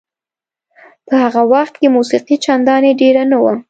[1.07, 3.53] په هغه وخت کې موسیقي چندانې ډېره نه وه.